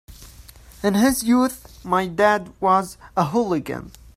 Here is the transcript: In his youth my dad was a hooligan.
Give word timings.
In 0.81 0.95
his 0.95 1.21
youth 1.23 1.77
my 1.85 2.07
dad 2.07 2.51
was 2.59 2.97
a 3.15 3.25
hooligan. 3.25 3.91